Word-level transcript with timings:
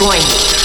going. 0.00 0.59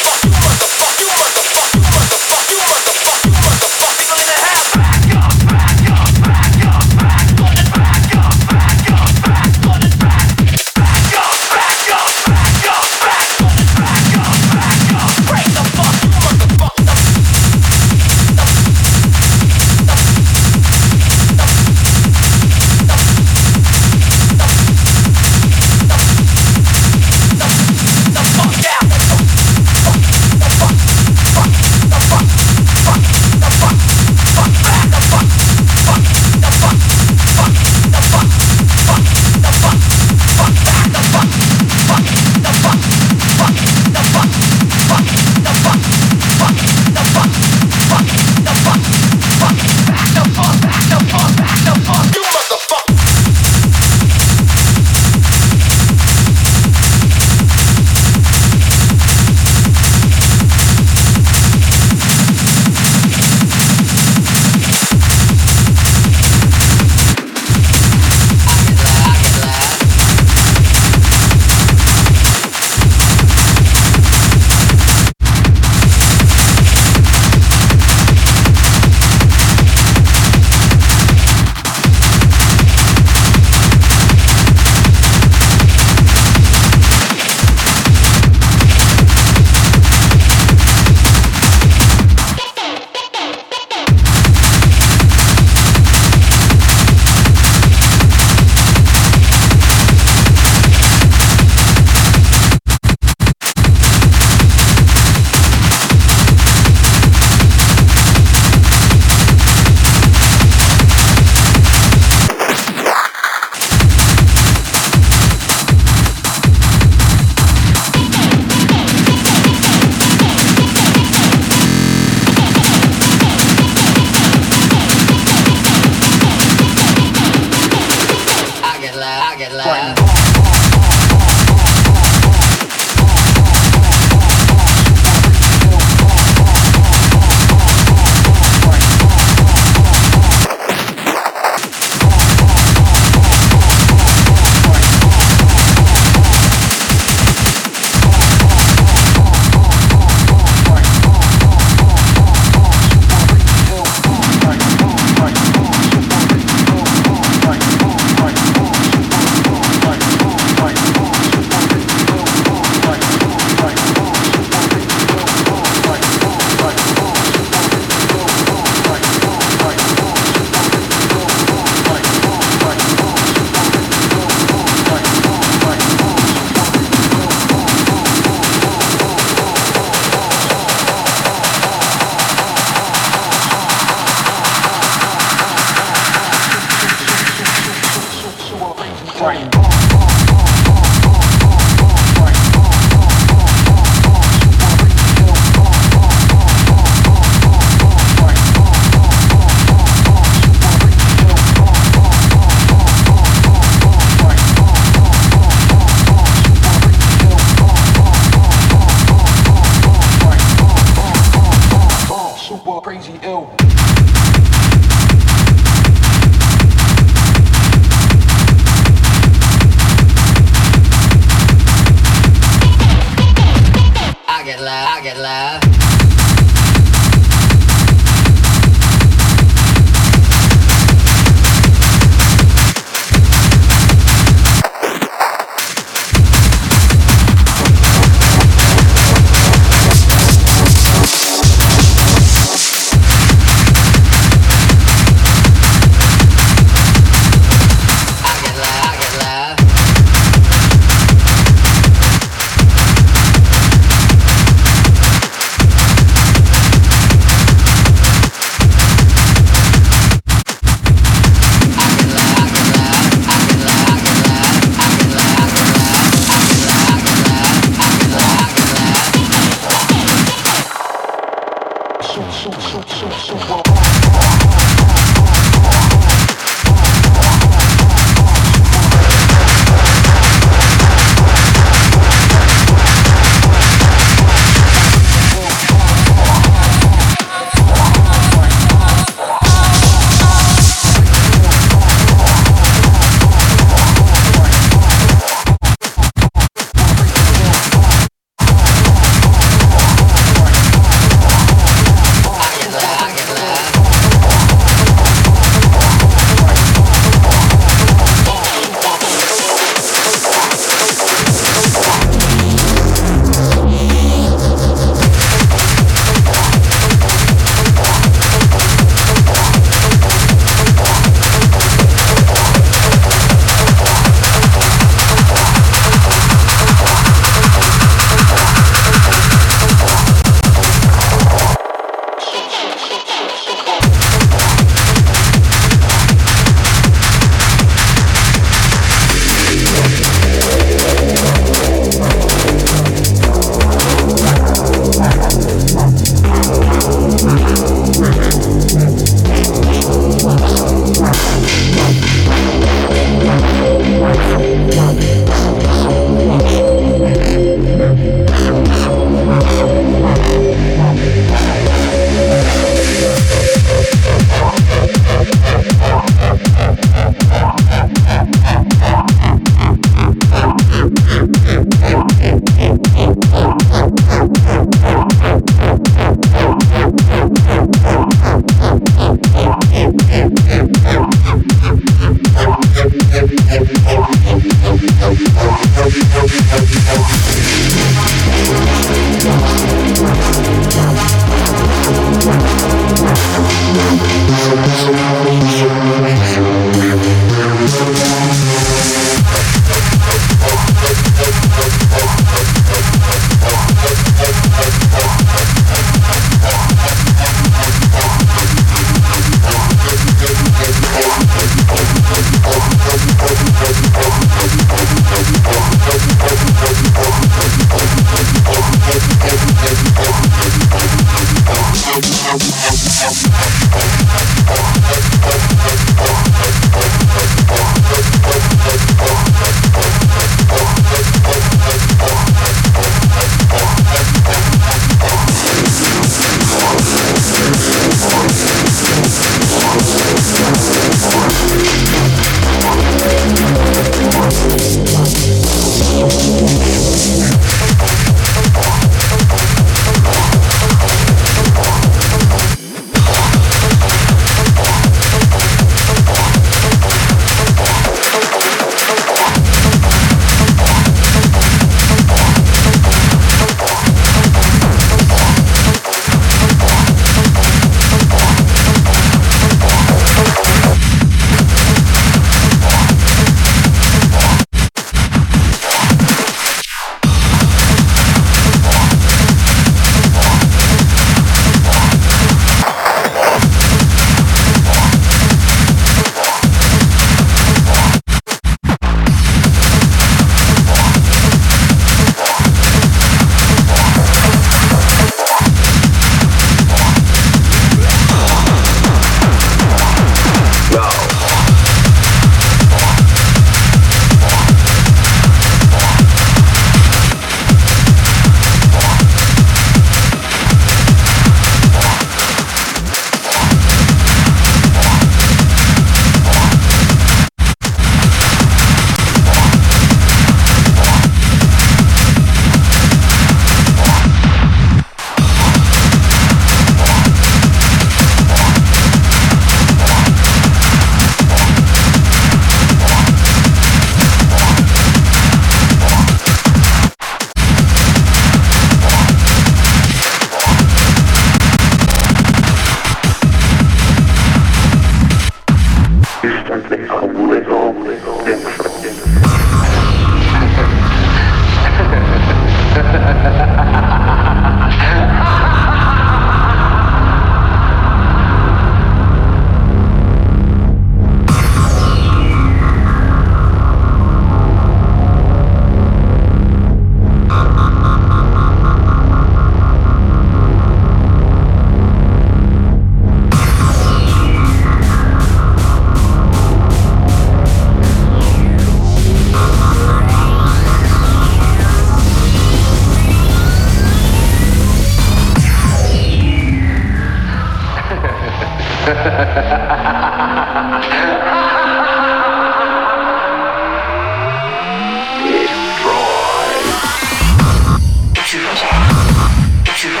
Destroy. 599.84 600.00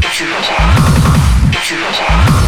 Destroy. 0.00 0.30
Destroy. 1.50 2.39